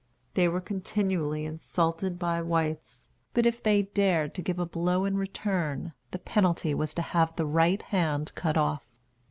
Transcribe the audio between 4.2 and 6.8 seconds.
to give a blow in return, the penalty